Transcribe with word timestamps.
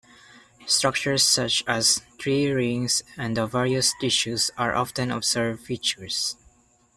Structures 0.65 1.23
such 1.23 1.63
as 1.67 2.01
tree 2.17 2.49
rings 2.49 3.03
and 3.17 3.37
the 3.37 3.45
various 3.45 3.93
tissues 4.01 4.49
are 4.57 4.73
often 4.73 5.11
observed 5.11 5.61
features. 5.63 6.35